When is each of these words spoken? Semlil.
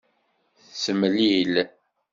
Semlil. 0.83 1.53